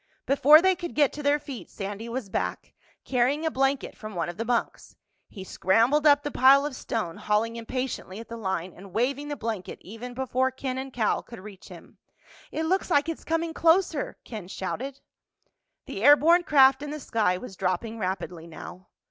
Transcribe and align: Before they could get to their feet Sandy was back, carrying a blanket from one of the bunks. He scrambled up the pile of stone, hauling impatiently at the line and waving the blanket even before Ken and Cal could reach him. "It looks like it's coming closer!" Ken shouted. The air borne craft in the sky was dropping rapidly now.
Before 0.25 0.63
they 0.63 0.73
could 0.75 0.95
get 0.95 1.13
to 1.13 1.21
their 1.21 1.37
feet 1.37 1.69
Sandy 1.69 2.09
was 2.09 2.27
back, 2.27 2.73
carrying 3.05 3.45
a 3.45 3.51
blanket 3.51 3.95
from 3.95 4.15
one 4.15 4.29
of 4.29 4.37
the 4.37 4.43
bunks. 4.43 4.95
He 5.29 5.43
scrambled 5.43 6.07
up 6.07 6.23
the 6.23 6.31
pile 6.31 6.65
of 6.65 6.75
stone, 6.75 7.17
hauling 7.17 7.55
impatiently 7.55 8.19
at 8.19 8.27
the 8.27 8.35
line 8.35 8.73
and 8.73 8.93
waving 8.93 9.27
the 9.27 9.35
blanket 9.35 9.77
even 9.81 10.15
before 10.15 10.49
Ken 10.49 10.79
and 10.79 10.91
Cal 10.91 11.21
could 11.21 11.39
reach 11.41 11.67
him. 11.67 11.99
"It 12.51 12.63
looks 12.65 12.89
like 12.89 13.09
it's 13.09 13.23
coming 13.23 13.53
closer!" 13.53 14.17
Ken 14.25 14.47
shouted. 14.47 15.01
The 15.85 16.01
air 16.03 16.15
borne 16.15 16.41
craft 16.45 16.81
in 16.81 16.89
the 16.89 16.99
sky 16.99 17.37
was 17.37 17.55
dropping 17.55 17.99
rapidly 17.99 18.47
now. 18.47 18.87